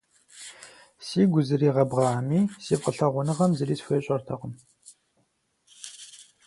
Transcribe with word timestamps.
Сигу 1.07 1.39
зригъэбгъами, 1.47 2.41
си 2.63 2.75
фӏылъагъуныгъэм 2.81 3.51
зыри 3.57 3.75
схуещӏэртэкъым. 3.79 4.53